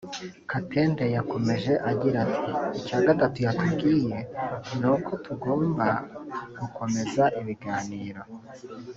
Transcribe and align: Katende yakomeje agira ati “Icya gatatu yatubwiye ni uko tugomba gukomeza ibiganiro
Katende 0.51 1.05
yakomeje 1.15 1.73
agira 1.91 2.19
ati 2.27 2.35
“Icya 2.79 2.99
gatatu 3.07 3.37
yatubwiye 3.45 4.17
ni 4.79 4.87
uko 4.95 5.11
tugomba 5.25 5.87
gukomeza 6.59 7.23
ibiganiro 7.39 8.21